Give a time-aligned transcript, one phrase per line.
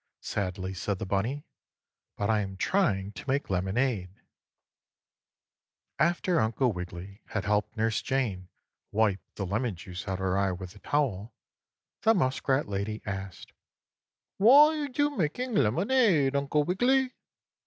[0.21, 1.45] sadly said the bunny.
[2.17, 4.19] "But I am trying to make lemonade." 2.
[6.05, 8.49] After Uncle Wiggily had helped Nurse Jane
[8.91, 11.35] wipe the lemon juice out of her eye with the towel,
[12.01, 13.53] the muskrat lady asked:
[14.37, 17.13] "Why are you making lemonade, Uncle Wiggily?"